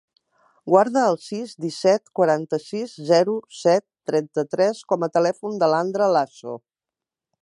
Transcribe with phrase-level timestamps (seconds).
[0.69, 6.57] Guarda el sis, disset, quaranta-sis, zero, set, trenta-tres com a telèfon de l'Andra Lasso.